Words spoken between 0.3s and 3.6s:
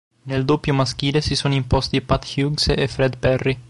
doppio maschile si sono imposti Pat Hughes e Fred Perry.